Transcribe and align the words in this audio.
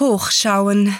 hochschauen. 0.00 0.94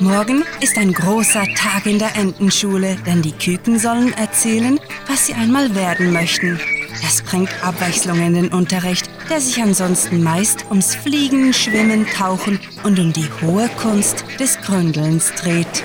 Morgen 0.00 0.44
ist 0.60 0.78
ein 0.78 0.92
großer 0.92 1.44
Tag 1.54 1.86
in 1.86 1.98
der 1.98 2.16
Entenschule, 2.16 2.96
denn 3.06 3.20
die 3.20 3.32
Küken 3.32 3.78
sollen 3.78 4.12
erzählen, 4.14 4.80
was 5.06 5.26
sie 5.26 5.34
einmal 5.34 5.74
werden 5.74 6.12
möchten. 6.12 6.58
Das 7.02 7.22
bringt 7.22 7.50
Abwechslung 7.62 8.20
in 8.20 8.34
den 8.34 8.48
Unterricht, 8.48 9.08
der 9.30 9.40
sich 9.40 9.62
ansonsten 9.62 10.22
meist 10.22 10.64
ums 10.70 10.94
Fliegen, 10.94 11.52
Schwimmen, 11.52 12.06
Tauchen 12.06 12.58
und 12.82 12.98
um 12.98 13.12
die 13.12 13.28
hohe 13.42 13.68
Kunst 13.80 14.24
des 14.38 14.58
Gründelns 14.60 15.32
dreht. 15.34 15.84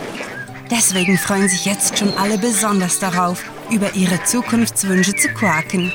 Deswegen 0.72 1.18
freuen 1.18 1.50
sich 1.50 1.66
jetzt 1.66 2.00
schon 2.00 2.14
alle 2.18 2.38
besonders 2.38 3.00
darauf, 3.00 3.44
über 3.70 3.94
ihre 3.94 4.24
Zukunftswünsche 4.24 5.16
zu 5.16 5.30
quaken. 5.30 5.92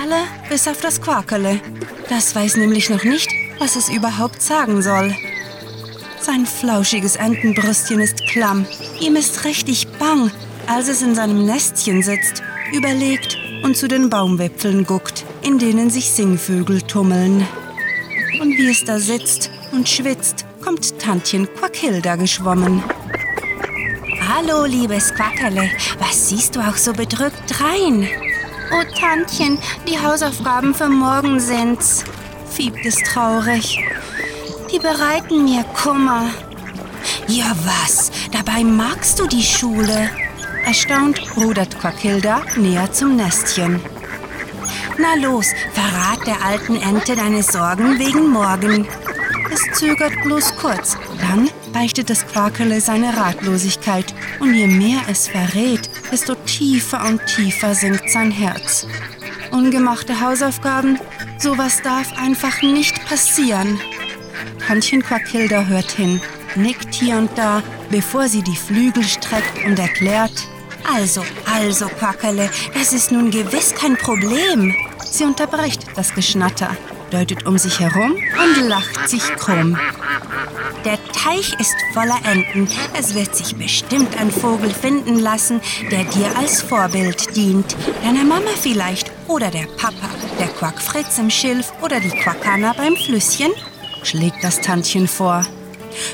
Alle 0.00 0.22
bis 0.48 0.66
auf 0.66 0.80
das 0.80 1.00
Quakerle. 1.00 1.60
Das 2.08 2.34
weiß 2.34 2.56
nämlich 2.56 2.88
noch 2.88 3.04
nicht, 3.04 3.28
was 3.58 3.76
es 3.76 3.88
überhaupt 3.88 4.40
sagen 4.40 4.80
soll. 4.82 5.14
Sein 6.20 6.46
flauschiges 6.46 7.16
Entenbrüstchen 7.16 8.00
ist 8.00 8.26
klamm. 8.26 8.66
Ihm 9.00 9.16
ist 9.16 9.44
richtig 9.44 9.88
bang, 9.98 10.30
als 10.66 10.88
es 10.88 11.02
in 11.02 11.14
seinem 11.14 11.44
Nestchen 11.44 12.02
sitzt, 12.02 12.42
überlegt 12.72 13.36
und 13.62 13.76
zu 13.76 13.88
den 13.88 14.10
Baumwipfeln 14.10 14.84
guckt, 14.84 15.24
in 15.42 15.58
denen 15.58 15.90
sich 15.90 16.10
Singvögel 16.10 16.82
tummeln. 16.82 17.46
Und 18.40 18.56
wie 18.56 18.70
es 18.70 18.84
da 18.84 18.98
sitzt 18.98 19.50
und 19.72 19.88
schwitzt, 19.88 20.44
kommt 20.62 20.98
Tantchen 20.98 21.48
Quackhilda 21.54 22.16
geschwommen. 22.16 22.82
Hallo, 24.28 24.64
liebes 24.64 25.12
Quackerle, 25.14 25.70
was 25.98 26.28
siehst 26.28 26.56
du 26.56 26.60
auch 26.60 26.76
so 26.76 26.92
bedrückt 26.92 27.60
rein? 27.60 28.08
Oh, 28.72 28.84
Tantchen, 28.98 29.58
die 29.88 29.98
Hausaufgaben 29.98 30.74
für 30.74 30.88
morgen 30.88 31.40
sind's, 31.40 32.04
fiebt 32.50 32.84
es 32.86 32.96
traurig. 33.02 33.78
Die 34.72 34.78
bereiten 34.78 35.44
mir 35.44 35.64
Kummer. 35.64 36.30
Ja, 37.26 37.52
was? 37.64 38.10
Dabei 38.30 38.62
magst 38.62 39.18
du 39.18 39.26
die 39.26 39.42
Schule? 39.42 40.10
Erstaunt 40.64 41.36
rudert 41.36 41.78
Quackhilda 41.78 42.42
näher 42.56 42.92
zum 42.92 43.16
Nestchen. 43.16 43.80
Na 44.98 45.14
los, 45.14 45.46
verrat 45.72 46.26
der 46.26 46.44
alten 46.44 46.76
Ente 46.76 47.16
deine 47.16 47.42
Sorgen 47.42 47.98
wegen 47.98 48.28
morgen. 48.28 48.86
Es 49.52 49.78
zögert 49.78 50.12
bloß 50.22 50.56
kurz, 50.56 50.96
dann 51.20 51.48
beichtet 51.72 52.10
das 52.10 52.26
Quakerle 52.26 52.80
seine 52.80 53.16
Ratlosigkeit 53.16 54.14
und 54.38 54.54
je 54.54 54.66
mehr 54.66 55.00
es 55.08 55.28
verrät, 55.28 55.88
desto 56.12 56.34
tiefer 56.34 57.04
und 57.06 57.24
tiefer 57.26 57.74
sinkt 57.74 58.10
sein 58.10 58.30
Herz. 58.30 58.86
Ungemachte 59.50 60.20
Hausaufgaben, 60.20 60.98
sowas 61.38 61.82
darf 61.82 62.16
einfach 62.16 62.62
nicht 62.62 63.04
passieren. 63.06 63.80
Tantchen 64.66 65.02
Quackhilda 65.02 65.64
hört 65.64 65.90
hin, 65.90 66.20
nickt 66.54 66.94
hier 66.94 67.16
und 67.16 67.30
da, 67.36 67.62
bevor 67.90 68.28
sie 68.28 68.42
die 68.42 68.56
Flügel 68.56 69.04
streckt 69.04 69.64
und 69.64 69.78
erklärt, 69.78 70.32
also, 70.92 71.22
also, 71.52 71.86
Quackerle, 71.86 72.50
das 72.74 72.92
ist 72.92 73.12
nun 73.12 73.30
gewiss 73.30 73.74
kein 73.74 73.96
Problem. 73.96 74.74
Sie 75.04 75.24
unterbricht 75.24 75.86
das 75.94 76.14
Geschnatter, 76.14 76.76
deutet 77.10 77.46
um 77.46 77.58
sich 77.58 77.80
herum 77.80 78.12
und 78.12 78.68
lacht 78.68 79.08
sich 79.08 79.22
krumm. 79.36 79.78
Der 80.84 80.98
Teich 81.12 81.52
ist 81.60 81.74
voller 81.92 82.18
Enten. 82.24 82.66
Es 82.98 83.14
wird 83.14 83.36
sich 83.36 83.54
bestimmt 83.56 84.18
ein 84.18 84.30
Vogel 84.30 84.70
finden 84.70 85.18
lassen, 85.18 85.60
der 85.90 86.04
dir 86.04 86.34
als 86.38 86.62
Vorbild 86.62 87.36
dient. 87.36 87.76
Deine 88.02 88.24
Mama 88.24 88.50
vielleicht 88.58 89.10
oder 89.28 89.50
der 89.50 89.66
Papa, 89.76 90.08
der 90.38 90.48
Quackfritz 90.48 91.18
im 91.18 91.28
Schilf 91.28 91.72
oder 91.82 92.00
die 92.00 92.08
Quackana 92.08 92.72
beim 92.72 92.96
Flüsschen, 92.96 93.52
schlägt 94.02 94.42
das 94.42 94.60
Tantchen 94.60 95.06
vor. 95.06 95.44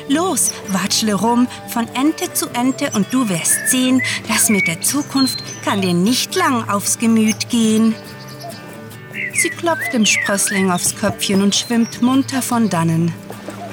Los, 0.09 0.53
watschle 0.69 1.14
rum 1.14 1.48
von 1.69 1.88
Ente 1.94 2.32
zu 2.32 2.48
Ente 2.50 2.91
und 2.94 3.12
du 3.12 3.28
wirst 3.28 3.69
sehen, 3.69 4.03
das 4.28 4.48
mit 4.48 4.66
der 4.66 4.81
Zukunft 4.81 5.42
kann 5.64 5.82
dir 5.82 5.94
nicht 5.94 6.34
lang 6.34 6.69
aufs 6.69 6.98
Gemüt 6.98 7.48
gehen. 7.48 7.94
Sie 9.34 9.50
klopft 9.50 9.92
dem 9.92 10.06
Sprössling 10.06 10.70
aufs 10.70 10.97
Köpfchen 10.97 11.42
und 11.42 11.54
schwimmt 11.54 12.00
munter 12.00 12.41
von 12.41 12.69
dannen. 12.70 13.12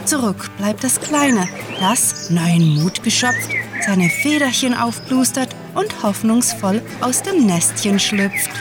Zurück 0.06 0.50
bleibt 0.58 0.84
das 0.84 1.00
Kleine, 1.00 1.48
das, 1.80 2.30
neuen 2.30 2.76
Mut 2.76 3.04
geschöpft, 3.04 3.50
seine 3.86 4.10
Federchen 4.10 4.74
aufplustert 4.74 5.56
und 5.76 6.04
hoffnungsvoll 6.04 6.82
aus 7.00 7.24
dem 7.24 7.46
Nestchen 7.46 8.00
schlüpft. 8.00 8.52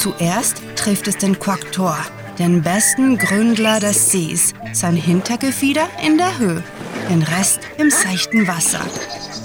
Zuerst 0.00 0.62
trifft 0.76 1.08
es 1.08 1.18
den 1.18 1.38
Quacktor, 1.38 1.94
den 2.38 2.62
besten 2.62 3.18
Gründler 3.18 3.80
des 3.80 4.10
Sees, 4.10 4.54
sein 4.72 4.96
Hintergefieder 4.96 5.90
in 6.02 6.16
der 6.16 6.38
Höhe, 6.38 6.64
den 7.10 7.22
Rest 7.22 7.60
im 7.76 7.90
seichten 7.90 8.48
Wasser. 8.48 8.80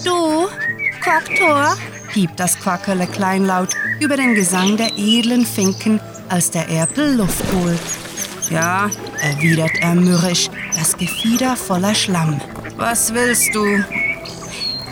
Du, 0.06 0.48
Quacktor, 1.02 1.76
piept 2.14 2.40
das 2.40 2.58
Quackerle 2.58 3.06
kleinlaut 3.06 3.76
über 4.00 4.16
den 4.16 4.34
Gesang 4.34 4.78
der 4.78 4.98
edlen 4.98 5.46
Finken, 5.46 6.00
als 6.30 6.52
der 6.52 6.70
Erpel 6.70 7.18
Luft 7.18 7.44
holt. 7.52 7.82
Ja, 8.50 8.90
erwidert 9.22 9.78
er 9.82 9.96
mürrisch, 9.96 10.50
das 10.74 10.96
Gefieder 10.96 11.58
voller 11.58 11.94
Schlamm. 11.94 12.40
Was 12.78 13.14
willst 13.14 13.54
du? 13.54 13.84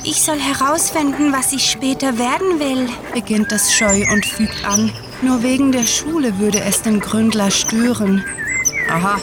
Ich 0.03 0.21
soll 0.21 0.41
herausfinden, 0.41 1.31
was 1.31 1.53
ich 1.53 1.71
später 1.71 2.17
werden 2.17 2.59
will, 2.59 2.89
beginnt 3.13 3.53
es 3.53 3.73
scheu 3.73 4.03
und 4.11 4.25
fügt 4.25 4.65
an. 4.65 4.91
Nur 5.23 5.41
wegen 5.41 5.71
der 5.71 5.85
Schule 5.85 6.37
würde 6.39 6.59
es 6.59 6.81
den 6.81 6.99
Gründler 6.99 7.49
stören. 7.49 8.25
Aha, 8.89 9.19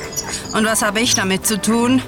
und 0.54 0.64
was 0.64 0.82
habe 0.82 1.00
ich 1.00 1.14
damit 1.14 1.46
zu 1.46 1.60
tun? 1.60 2.00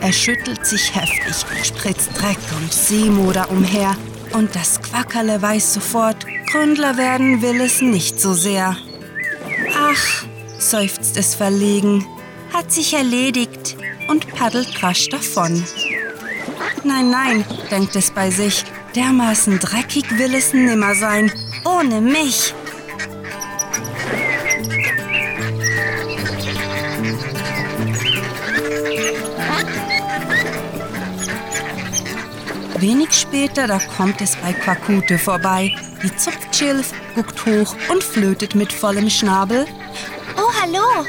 Er 0.00 0.12
schüttelt 0.12 0.64
sich 0.64 0.94
heftig, 0.94 1.44
spritzt 1.64 2.10
Dreck 2.14 2.38
und 2.60 2.72
Seemoder 2.72 3.50
umher. 3.50 3.96
Und 4.32 4.54
das 4.54 4.80
Quackerle 4.80 5.42
weiß 5.42 5.74
sofort, 5.74 6.24
Gründler 6.50 6.96
werden 6.96 7.42
will 7.42 7.60
es 7.60 7.82
nicht 7.82 8.20
so 8.20 8.32
sehr. 8.32 8.76
Ach, 9.76 10.24
seufzt 10.58 11.16
es 11.16 11.34
verlegen, 11.34 12.06
hat 12.52 12.70
sich 12.70 12.94
erledigt 12.94 13.76
und 14.08 14.32
paddelt 14.34 14.82
rasch 14.82 15.08
davon. 15.08 15.64
Nein, 16.84 17.10
nein, 17.10 17.44
denkt 17.70 17.96
es 17.96 18.10
bei 18.10 18.30
sich, 18.30 18.64
dermaßen 18.94 19.58
dreckig 19.58 20.16
will 20.16 20.34
es 20.34 20.52
nimmer 20.52 20.94
sein, 20.94 21.32
ohne 21.64 22.00
mich. 22.00 22.54
Wenig 32.82 33.12
später, 33.12 33.68
da 33.68 33.78
kommt 33.96 34.20
es 34.20 34.34
bei 34.34 34.52
Quakute 34.52 35.16
vorbei. 35.16 35.72
Die 36.02 36.16
zupft 36.16 36.52
Schilf, 36.52 36.92
guckt 37.14 37.46
hoch 37.46 37.76
und 37.88 38.02
flötet 38.02 38.56
mit 38.56 38.72
vollem 38.72 39.08
Schnabel. 39.08 39.66
Oh, 40.36 40.50
hallo! 40.60 41.06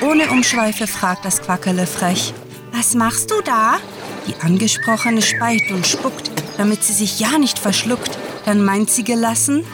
Ohne 0.00 0.30
Umschweife 0.30 0.86
fragt 0.86 1.24
das 1.24 1.42
Quackerle 1.42 1.84
frech. 1.84 2.32
Was 2.72 2.94
machst 2.94 3.32
du 3.32 3.40
da? 3.40 3.78
Die 4.28 4.40
Angesprochene 4.40 5.20
speit 5.20 5.68
und 5.72 5.84
spuckt, 5.84 6.30
damit 6.58 6.84
sie 6.84 6.92
sich 6.92 7.18
ja 7.18 7.38
nicht 7.38 7.58
verschluckt. 7.58 8.16
Dann 8.44 8.64
meint 8.64 8.90
sie 8.90 9.02
gelassen, 9.02 9.64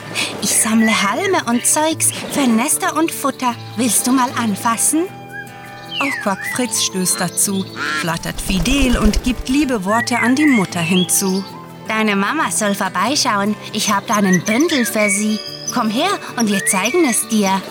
ich 0.40 0.56
sammle 0.56 1.02
Halme 1.02 1.44
und 1.50 1.66
Zeugs 1.66 2.12
für 2.30 2.46
Nester 2.48 2.96
und 2.96 3.12
Futter. 3.12 3.54
Willst 3.76 4.06
du 4.06 4.12
mal 4.12 4.30
anfassen? 4.38 5.02
Auch 6.02 6.22
Quack 6.22 6.44
Fritz 6.56 6.82
stößt 6.82 7.20
dazu, 7.20 7.64
flattert 8.00 8.40
fidel 8.40 8.98
und 8.98 9.22
gibt 9.22 9.48
liebe 9.48 9.84
Worte 9.84 10.18
an 10.18 10.34
die 10.34 10.46
Mutter 10.46 10.80
hinzu. 10.80 11.44
Deine 11.86 12.16
Mama 12.16 12.50
soll 12.50 12.74
vorbeischauen. 12.74 13.54
Ich 13.72 13.88
habe 13.92 14.04
da 14.08 14.16
einen 14.16 14.42
Bündel 14.42 14.84
für 14.84 15.08
sie. 15.10 15.38
Komm 15.72 15.90
her 15.90 16.10
und 16.36 16.48
wir 16.50 16.66
zeigen 16.66 17.04
es 17.08 17.28
dir. 17.28 17.62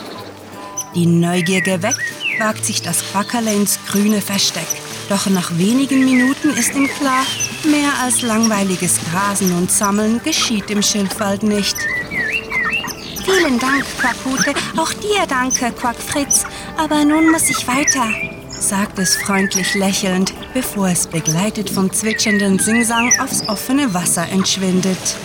Die 0.95 1.05
Neugier 1.05 1.59
geweckt, 1.59 1.99
wagt 2.39 2.63
sich 2.63 2.81
das 2.81 3.03
Quackerle 3.11 3.53
ins 3.53 3.79
grüne 3.85 4.21
Versteck. 4.21 4.67
Doch 5.09 5.25
nach 5.27 5.57
wenigen 5.57 6.05
Minuten 6.05 6.51
ist 6.51 6.73
ihm 6.73 6.87
klar, 6.87 7.25
mehr 7.65 7.91
als 8.01 8.21
langweiliges 8.21 8.97
Grasen 9.11 9.53
und 9.57 9.69
Sammeln 9.69 10.21
geschieht 10.23 10.71
im 10.71 10.81
Schilfwald 10.81 11.43
nicht. 11.43 11.75
Vielen 13.37 13.59
Dank, 13.59 13.85
Quackhute. 13.97 14.53
Auch 14.77 14.91
dir 14.93 15.25
danke, 15.27 15.71
Quackfritz. 15.71 16.43
Aber 16.77 17.05
nun 17.05 17.31
muss 17.31 17.49
ich 17.49 17.65
weiter, 17.67 18.09
sagt 18.59 18.99
es 18.99 19.15
freundlich 19.15 19.73
lächelnd, 19.73 20.33
bevor 20.53 20.89
es 20.89 21.07
begleitet 21.07 21.69
vom 21.69 21.91
zwitschernden 21.91 22.59
Singsang 22.59 23.11
aufs 23.19 23.47
offene 23.47 23.93
Wasser 23.93 24.27
entschwindet. 24.29 25.15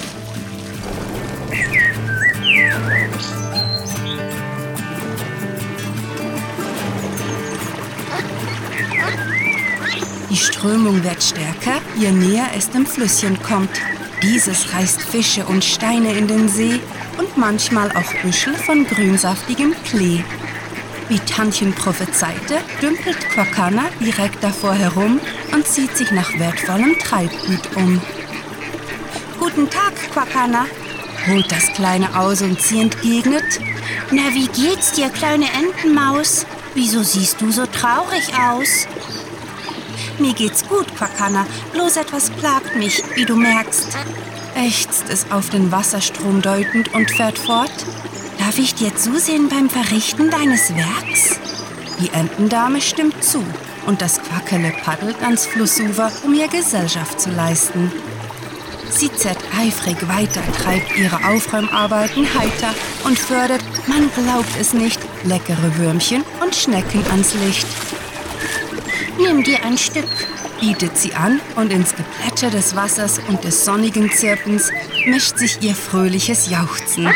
Die 10.30 10.36
Strömung 10.36 11.02
wird 11.02 11.22
stärker, 11.22 11.80
je 11.98 12.12
näher 12.12 12.46
es 12.56 12.70
dem 12.70 12.86
Flüsschen 12.86 13.42
kommt. 13.42 13.80
Dieses 14.22 14.72
reißt 14.72 15.02
Fische 15.02 15.44
und 15.44 15.64
Steine 15.64 16.12
in 16.12 16.26
den 16.28 16.48
See 16.48 16.80
und 17.18 17.36
manchmal 17.36 17.90
auch 17.92 18.12
Büschel 18.22 18.54
von 18.54 18.86
grünsaftigem 18.86 19.74
Klee. 19.84 20.22
Wie 21.08 21.20
Tantchen 21.20 21.72
prophezeite, 21.72 22.58
dümpelt 22.82 23.28
Quakana 23.30 23.84
direkt 24.00 24.42
davor 24.42 24.74
herum 24.74 25.20
und 25.52 25.66
zieht 25.66 25.96
sich 25.96 26.10
nach 26.10 26.36
wertvollem 26.38 26.98
Treibgut 26.98 27.76
um. 27.76 28.00
Guten 29.38 29.70
Tag, 29.70 29.94
Quakana, 30.12 30.66
holt 31.28 31.50
das 31.52 31.72
Kleine 31.74 32.18
aus 32.18 32.42
und 32.42 32.60
sie 32.60 32.80
entgegnet. 32.80 33.60
Na, 34.10 34.22
wie 34.32 34.48
geht's 34.48 34.92
dir, 34.92 35.08
kleine 35.08 35.46
Entenmaus? 35.52 36.44
Wieso 36.74 37.02
siehst 37.02 37.40
du 37.40 37.52
so 37.52 37.66
traurig 37.66 38.32
aus? 38.38 38.88
Mir 40.18 40.34
geht's 40.34 40.66
gut, 40.66 40.86
Quakana, 40.96 41.46
bloß 41.72 41.98
etwas 41.98 42.30
plagt 42.30 42.74
mich, 42.76 43.02
wie 43.14 43.24
du 43.24 43.36
merkst. 43.36 43.96
Ächzt 44.56 45.04
es 45.10 45.30
auf 45.30 45.50
den 45.50 45.70
Wasserstrom 45.70 46.40
deutend 46.40 46.94
und 46.94 47.10
fährt 47.10 47.38
fort. 47.38 47.70
Darf 48.38 48.58
ich 48.58 48.74
dir 48.74 48.96
zusehen 48.96 49.50
beim 49.50 49.68
Verrichten 49.68 50.30
deines 50.30 50.74
Werks? 50.74 51.38
Die 52.00 52.08
Entendame 52.08 52.80
stimmt 52.80 53.22
zu 53.22 53.44
und 53.86 54.00
das 54.00 54.18
Quackele 54.18 54.72
paddelt 54.82 55.22
ans 55.22 55.44
Flussufer, 55.44 56.10
um 56.24 56.32
ihr 56.32 56.48
Gesellschaft 56.48 57.20
zu 57.20 57.30
leisten. 57.30 57.92
Sie 58.88 59.12
zerrt 59.12 59.44
eifrig 59.58 59.96
weiter, 60.08 60.40
treibt 60.62 60.96
ihre 60.96 61.16
Aufräumarbeiten 61.28 62.26
heiter 62.34 62.74
und 63.04 63.18
fördert, 63.18 63.62
man 63.86 64.10
glaubt 64.14 64.56
es 64.58 64.72
nicht, 64.72 65.00
leckere 65.24 65.76
Würmchen 65.76 66.24
und 66.42 66.54
Schnecken 66.54 67.04
ans 67.10 67.34
Licht. 67.44 67.66
Nimm 69.18 69.42
dir 69.42 69.62
ein 69.64 69.76
Stück, 69.76 70.08
bietet 70.66 70.98
sie 70.98 71.14
an 71.14 71.40
und 71.54 71.72
ins 71.72 71.94
Geplätscher 71.94 72.50
des 72.50 72.74
Wassers 72.74 73.20
und 73.28 73.44
des 73.44 73.64
sonnigen 73.64 74.10
Zirpens 74.10 74.72
mischt 75.06 75.38
sich 75.38 75.62
ihr 75.62 75.76
fröhliches 75.76 76.50
Jauchzen. 76.50 77.08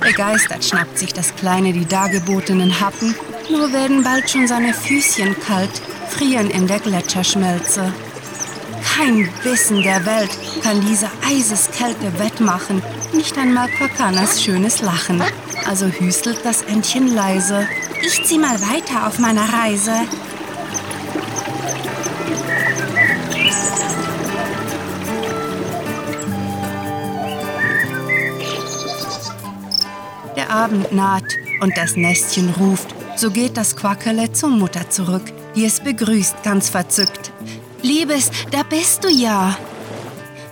Begeistert 0.00 0.64
schnappt 0.64 0.98
sich 0.98 1.12
das 1.12 1.36
Kleine 1.36 1.74
die 1.74 1.84
dargebotenen 1.84 2.80
Happen, 2.80 3.14
nur 3.50 3.70
werden 3.74 4.02
bald 4.02 4.30
schon 4.30 4.48
seine 4.48 4.72
Füßchen 4.72 5.36
kalt, 5.38 5.82
frieren 6.08 6.48
in 6.48 6.66
der 6.66 6.78
Gletscherschmelze. 6.78 7.92
Kein 8.82 9.28
Wissen 9.42 9.82
der 9.82 10.06
Welt 10.06 10.30
kann 10.62 10.80
diese 10.80 11.10
Eiseskälte 11.28 12.18
wettmachen, 12.18 12.82
nicht 13.12 13.36
einmal 13.36 13.68
Quakanas 13.68 14.42
schönes 14.42 14.80
Lachen. 14.80 15.22
Also 15.66 15.88
hüstelt 15.88 16.40
das 16.42 16.62
Entchen 16.62 17.14
leise. 17.14 17.68
Ich 18.00 18.24
zieh 18.24 18.38
mal 18.38 18.58
weiter 18.62 19.06
auf 19.06 19.18
meiner 19.18 19.46
Reise. 19.52 19.92
Abend 30.48 30.92
naht 30.92 31.24
und 31.60 31.76
das 31.76 31.96
Nestchen 31.96 32.50
ruft. 32.50 32.94
So 33.16 33.30
geht 33.30 33.56
das 33.56 33.76
Quackerle 33.76 34.32
zur 34.32 34.50
Mutter 34.50 34.88
zurück, 34.90 35.24
die 35.54 35.64
es 35.64 35.80
begrüßt, 35.80 36.42
ganz 36.42 36.68
verzückt. 36.68 37.32
Liebes, 37.82 38.30
da 38.50 38.62
bist 38.62 39.04
du 39.04 39.08
ja. 39.08 39.56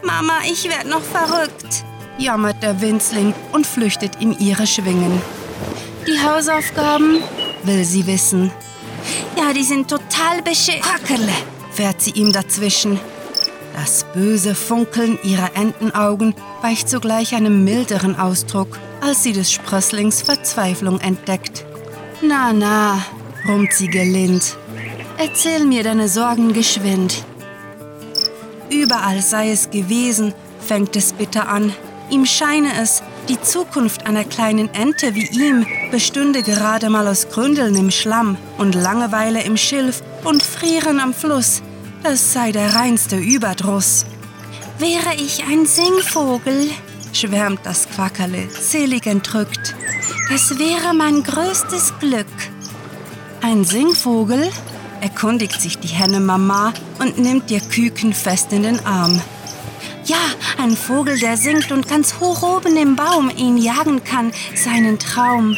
Mama, 0.03 0.39
ich 0.45 0.69
werd 0.69 0.87
noch 0.87 1.03
verrückt, 1.03 1.85
jammert 2.19 2.63
der 2.63 2.81
Winzling 2.81 3.35
und 3.53 3.67
flüchtet 3.67 4.21
in 4.21 4.39
ihre 4.39 4.67
Schwingen. 4.67 5.21
Die 6.07 6.19
Hausaufgaben 6.21 7.21
will 7.65 7.85
sie 7.85 8.07
wissen. 8.07 8.53
Ja, 9.37 9.53
die 9.53 9.65
sind 9.65 9.89
total 9.89 10.43
beschissen. 10.43 10.83
Quackerle, 10.83 11.33
fährt 11.73 12.01
sie 12.01 12.13
ihm 12.13 12.33
dazwischen. 12.33 13.01
Das 13.75 14.07
böse 14.15 14.55
Funkeln 14.55 15.19
ihrer 15.23 15.55
Entenaugen 15.55 16.35
weicht 16.63 16.89
sogleich 16.89 17.35
einem 17.35 17.65
milderen 17.65 18.19
Ausdruck, 18.19 18.79
als 19.01 19.23
sie 19.23 19.33
des 19.33 19.53
Sprösslings 19.53 20.23
Verzweiflung 20.23 21.01
entdeckt. 21.01 21.65
Na, 22.23 22.53
na, 22.53 23.05
brummt 23.45 23.73
sie 23.73 23.89
gelind. 23.89 24.57
Erzähl 25.19 25.65
mir 25.65 25.83
deine 25.83 26.09
Sorgen 26.09 26.53
geschwind. 26.53 27.25
Überall 28.71 29.23
sei 29.23 29.51
es 29.51 29.71
gewesen, 29.71 30.35
fängt 30.61 30.97
es 30.97 31.13
bitter 31.13 31.49
an. 31.49 31.73
Ihm 32.11 32.27
scheine 32.27 32.81
es, 32.81 33.03
die 33.29 33.41
Zukunft 33.41 34.07
einer 34.07 34.25
kleinen 34.25 34.73
Ente 34.75 35.15
wie 35.15 35.27
ihm 35.27 35.67
bestünde 35.91 36.43
gerade 36.43 36.91
mal 36.91 37.09
aus 37.09 37.29
Gründeln 37.29 37.75
im 37.75 37.91
Schlamm 37.91 38.37
und 38.59 38.75
Langeweile 38.75 39.43
im 39.43 39.57
Schilf 39.57 40.03
und 40.23 40.43
Frieren 40.43 41.01
am 41.01 41.13
Fluss. 41.13 41.63
Das 42.03 42.33
sei 42.33 42.53
der 42.53 42.75
reinste 42.75 43.17
Überdruss. 43.17 44.07
Wäre 44.79 45.15
ich 45.17 45.43
ein 45.45 45.67
Singvogel, 45.67 46.71
schwärmt 47.17 47.61
das 47.65 47.89
Quackerle, 47.89 48.49
selig 48.51 49.07
entrückt. 49.07 49.75
Das 50.31 50.59
wäre 50.59 50.95
mein 50.95 51.23
größtes 51.23 51.95
Glück. 52.01 52.27
Ein 53.41 53.65
Singvogel? 53.65 54.51
erkundigt 55.01 55.61
sich 55.61 55.79
die 55.79 55.89
Henne 55.89 56.21
Mama 56.21 56.73
und 56.99 57.19
nimmt 57.19 57.51
ihr 57.51 57.61
Küken 57.61 58.13
fest 58.13 58.53
in 58.53 58.63
den 58.63 58.85
Arm. 58.87 59.21
Ja, 60.05 60.17
ein 60.59 60.77
Vogel, 60.77 61.19
der 61.19 61.37
singt 61.37 61.71
und 61.71 61.89
ganz 61.89 62.19
hoch 62.21 62.43
oben 62.43 62.77
im 62.77 62.97
Baum 62.97 63.31
ihn 63.37 63.57
jagen 63.57 64.03
kann, 64.05 64.33
seinen 64.55 64.99
Traum. 64.99 65.57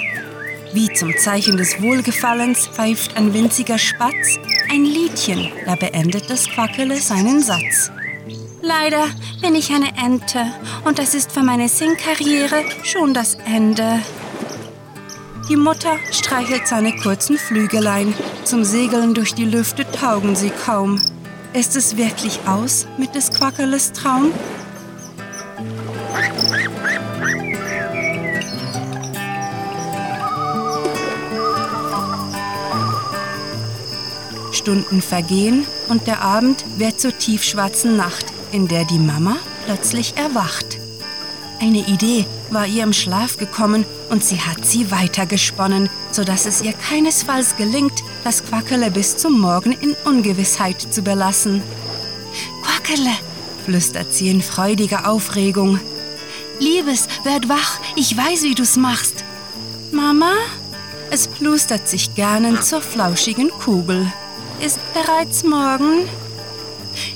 Wie 0.73 0.93
zum 0.93 1.17
Zeichen 1.17 1.57
des 1.57 1.81
Wohlgefallens 1.81 2.67
pfeift 2.67 3.17
ein 3.17 3.33
winziger 3.33 3.79
Spatz 3.79 4.39
ein 4.71 4.85
Liedchen, 4.85 5.51
da 5.65 5.77
beendet 5.77 6.29
das 6.29 6.47
Quackele 6.47 6.97
seinen 6.97 7.41
Satz. 7.41 7.91
Leider 8.61 9.07
bin 9.41 9.55
ich 9.55 9.73
eine 9.73 9.97
Ente 9.97 10.45
und 10.85 10.99
das 10.99 11.15
ist 11.15 11.33
für 11.33 11.43
meine 11.43 11.69
Singkarriere 11.69 12.65
schon 12.83 13.15
das 13.15 13.37
Ende. 13.47 14.01
Die 15.49 15.57
Mutter 15.57 15.97
streichelt 16.11 16.67
seine 16.67 16.95
kurzen 16.97 17.39
Flügelein. 17.39 18.13
Zum 18.45 18.65
Segeln 18.65 19.15
durch 19.15 19.35
die 19.35 19.45
Lüfte 19.45 19.91
taugen 19.91 20.37
sie 20.37 20.51
kaum. 20.51 21.01
Ist 21.55 21.77
es 21.77 21.97
wirklich 21.97 22.41
aus 22.47 22.87
mit 22.99 23.15
des 23.15 23.31
Quackerles 23.31 23.93
Traum? 23.93 24.33
Stunden 34.53 35.01
vergehen 35.01 35.65
und 35.89 36.07
der 36.07 36.21
Abend 36.21 36.63
wird 36.77 37.01
zur 37.01 37.17
tiefschwarzen 37.17 37.97
Nacht, 37.97 38.27
in 38.53 38.69
der 38.69 38.85
die 38.85 38.99
Mama 38.99 39.37
plötzlich 39.65 40.17
erwacht. 40.17 40.79
Eine 41.61 41.87
Idee 41.89 42.25
war 42.51 42.67
ihr 42.67 42.85
im 42.85 42.93
Schlaf 42.93 43.37
gekommen 43.37 43.85
und 44.11 44.23
sie 44.23 44.41
hat 44.41 44.65
sie 44.65 44.91
weitergesponnen, 44.91 45.91
sodass 46.13 46.47
es 46.47 46.63
ihr 46.63 46.73
keinesfalls 46.73 47.57
gelingt, 47.57 48.05
das 48.23 48.45
Quackerle 48.45 48.91
bis 48.91 49.17
zum 49.17 49.41
Morgen 49.41 49.73
in 49.73 49.97
Ungewissheit 50.05 50.81
zu 50.81 51.03
belassen. 51.03 51.63
Quackerle, 52.63 53.11
flüstert 53.65 54.15
sie 54.15 54.31
in 54.31 54.41
freudiger 54.41 55.09
Aufregung. 55.09 55.81
Liebes, 56.61 57.09
werd 57.25 57.49
wach, 57.49 57.81
ich 57.97 58.17
weiß, 58.17 58.45
wie 58.45 58.55
du's 58.55 58.77
machst. 58.77 59.25
Mama? 59.93 60.33
Es 61.11 61.27
plustert 61.27 61.89
sich 61.89 62.15
gern 62.15 62.63
zur 62.63 62.83
flauschigen 62.83 63.51
Kugel. 63.51 64.13
Ist 64.61 64.79
bereits 64.93 65.43
morgen? 65.45 66.09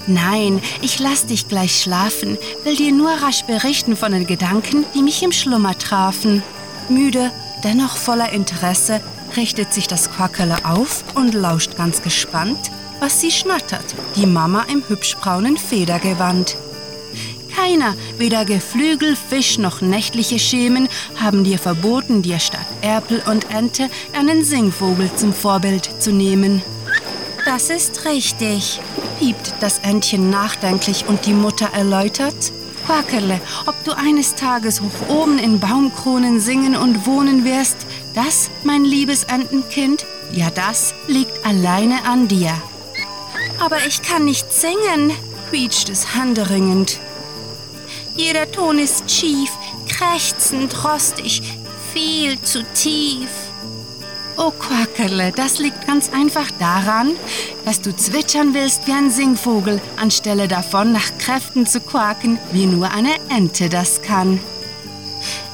Nein, 0.06 0.60
ich 0.80 0.98
lass 0.98 1.26
dich 1.26 1.48
gleich 1.48 1.80
schlafen, 1.80 2.36
will 2.64 2.76
dir 2.76 2.92
nur 2.92 3.10
rasch 3.10 3.44
berichten 3.44 3.96
von 3.96 4.12
den 4.12 4.26
Gedanken, 4.26 4.84
die 4.94 5.02
mich 5.02 5.22
im 5.22 5.32
Schlummer 5.32 5.78
trafen. 5.78 6.42
Müde, 6.88 7.30
dennoch 7.62 7.96
voller 7.96 8.32
Interesse, 8.32 9.00
richtet 9.36 9.72
sich 9.72 9.86
das 9.86 10.10
Quackerle 10.10 10.64
auf 10.64 11.04
und 11.14 11.34
lauscht 11.34 11.76
ganz 11.76 12.02
gespannt, 12.02 12.70
was 13.00 13.20
sie 13.20 13.30
schnattert, 13.30 13.94
die 14.16 14.26
Mama 14.26 14.64
im 14.72 14.82
hübschbraunen 14.88 15.56
Federgewand. 15.56 16.56
Keiner, 17.54 17.94
weder 18.18 18.44
Geflügel, 18.44 19.16
Fisch 19.16 19.58
noch 19.58 19.82
nächtliche 19.82 20.38
Schemen, 20.38 20.88
haben 21.16 21.44
dir 21.44 21.58
verboten, 21.58 22.22
dir 22.22 22.40
statt 22.40 22.66
Erpel 22.80 23.22
und 23.30 23.50
Ente 23.54 23.88
einen 24.18 24.44
Singvogel 24.44 25.10
zum 25.16 25.32
Vorbild 25.32 25.90
zu 26.00 26.12
nehmen. 26.12 26.62
Das 27.44 27.70
ist 27.70 28.04
richtig, 28.04 28.80
piept 29.18 29.54
das 29.60 29.80
Entchen 29.80 30.30
nachdenklich 30.30 31.06
und 31.08 31.26
die 31.26 31.32
Mutter 31.32 31.70
erläutert. 31.72 32.52
Quackerle, 32.86 33.40
ob 33.66 33.74
du 33.84 33.96
eines 33.96 34.34
Tages 34.34 34.80
hoch 34.80 35.08
oben 35.08 35.38
in 35.38 35.58
Baumkronen 35.58 36.40
singen 36.40 36.76
und 36.76 37.06
wohnen 37.06 37.44
wirst, 37.44 37.76
das, 38.14 38.50
mein 38.62 38.84
liebes 38.84 39.24
Entenkind, 39.24 40.04
ja 40.32 40.50
das 40.50 40.94
liegt 41.08 41.44
alleine 41.44 42.04
an 42.04 42.28
dir. 42.28 42.52
Aber 43.60 43.78
ich 43.86 44.02
kann 44.02 44.24
nicht 44.24 44.52
singen, 44.52 45.12
quietscht 45.50 45.88
es 45.88 46.14
handeringend. 46.14 47.00
Jeder 48.16 48.50
Ton 48.50 48.78
ist 48.78 49.10
schief, 49.10 49.50
krächzend, 49.88 50.84
rostig, 50.84 51.42
viel 51.92 52.40
zu 52.40 52.64
tief. 52.74 53.28
Oh 54.36 54.50
Quackerle, 54.50 55.32
das 55.32 55.58
liegt 55.58 55.86
ganz 55.86 56.10
einfach 56.12 56.50
daran, 56.58 57.12
dass 57.64 57.80
du 57.80 57.94
zwitschern 57.94 58.54
willst 58.54 58.86
wie 58.86 58.92
ein 58.92 59.10
Singvogel, 59.10 59.80
anstelle 59.96 60.48
davon 60.48 60.92
nach 60.92 61.16
Kräften 61.18 61.66
zu 61.66 61.80
quaken, 61.80 62.38
wie 62.50 62.66
nur 62.66 62.90
eine 62.90 63.14
Ente 63.28 63.68
das 63.68 64.02
kann. 64.02 64.40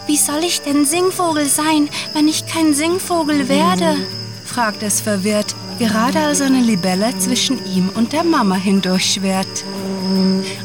Wie 0.07 0.17
soll 0.17 0.43
ich 0.45 0.63
denn 0.63 0.87
Singvogel 0.87 1.47
sein, 1.47 1.89
wenn 2.15 2.29
ich 2.29 2.47
kein 2.47 2.73
Singvogel 2.73 3.49
werde? 3.49 3.97
fragt 4.45 4.83
es 4.83 5.01
verwirrt, 5.01 5.55
gerade 5.79 6.21
als 6.21 6.41
eine 6.41 6.61
Libelle 6.61 7.17
zwischen 7.19 7.59
ihm 7.67 7.91
und 7.95 8.13
der 8.13 8.25
Mama 8.25 8.55
hindurchschwert. 8.55 9.65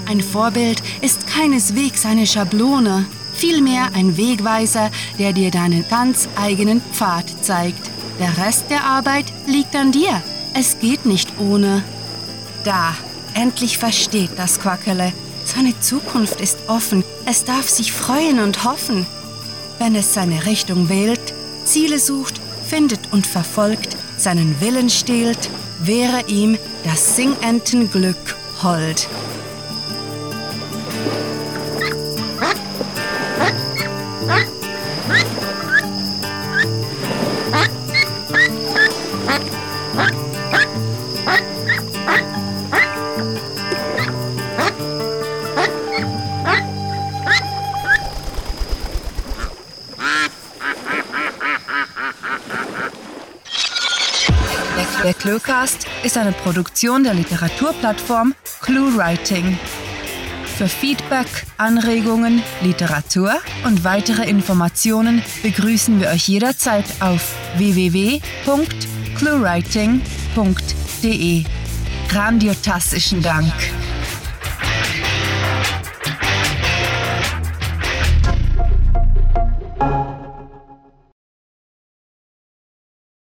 Ein 0.07 0.21
Vorbild 0.21 0.81
ist 1.01 1.27
keineswegs 1.27 2.05
eine 2.05 2.25
Schablone, 2.25 3.05
vielmehr 3.33 3.89
ein 3.93 4.15
Wegweiser, 4.15 4.89
der 5.19 5.33
dir 5.33 5.51
deinen 5.51 5.85
ganz 5.89 6.29
eigenen 6.37 6.81
Pfad 6.93 7.25
zeigt. 7.41 7.91
Der 8.19 8.37
Rest 8.37 8.65
der 8.69 8.83
Arbeit 8.83 9.25
liegt 9.47 9.75
an 9.75 9.91
dir. 9.91 10.21
Es 10.53 10.79
geht 10.79 11.05
nicht 11.05 11.39
ohne. 11.39 11.83
Da, 12.63 12.95
endlich 13.33 13.77
versteht 13.77 14.31
das 14.37 14.59
Quackele. 14.59 15.11
Seine 15.45 15.77
Zukunft 15.79 16.39
ist 16.39 16.57
offen. 16.67 17.03
Es 17.25 17.43
darf 17.43 17.67
sich 17.67 17.91
freuen 17.91 18.39
und 18.39 18.63
hoffen. 18.63 19.05
Wenn 19.79 19.95
es 19.95 20.13
seine 20.13 20.45
Richtung 20.45 20.89
wählt, 20.89 21.33
Ziele 21.65 21.99
sucht, 21.99 22.39
findet 22.67 23.11
und 23.11 23.27
verfolgt, 23.27 23.97
seinen 24.17 24.61
Willen 24.61 24.89
stehlt, 24.89 25.49
wäre 25.79 26.23
ihm 26.27 26.57
das 26.83 27.15
Singentenglück 27.15 28.35
hold. 28.61 29.07
Der 55.03 55.13
Cluecast 55.13 55.85
ist 56.03 56.17
eine 56.17 56.31
Produktion 56.31 57.03
der 57.03 57.13
Literaturplattform 57.13 58.33
ClueWriting. 58.61 59.59
Für 60.57 60.67
Feedback, 60.67 61.27
Anregungen, 61.57 62.41
Literatur 62.61 63.35
und 63.65 63.83
weitere 63.83 64.27
Informationen 64.29 65.21
begrüßen 65.43 65.99
wir 65.99 66.07
euch 66.09 66.27
jederzeit 66.29 66.85
auf 67.01 67.35
www.cluewriting.de. 69.19 71.43
Grandiotastischen 72.07 73.21
Dank. 73.21 73.53